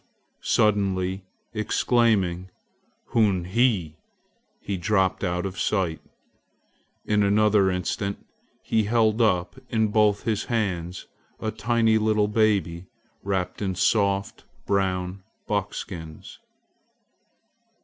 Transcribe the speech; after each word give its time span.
Suddenly 0.41 1.25
exclaiming 1.53 2.49
"Hunhe!" 3.13 3.45
he 4.59 4.75
dropped 4.79 5.23
out 5.23 5.45
of 5.45 5.59
sight. 5.59 5.99
In 7.05 7.21
another 7.21 7.69
instant 7.69 8.17
he 8.63 8.85
held 8.85 9.21
up 9.21 9.59
in 9.69 9.89
both 9.89 10.23
his 10.23 10.45
hands 10.45 11.05
a 11.39 11.51
tiny 11.51 11.99
little 11.99 12.27
baby, 12.27 12.87
wrapped 13.21 13.61
in 13.61 13.75
soft 13.75 14.43
brown 14.65 15.21
buckskins. 15.45 16.39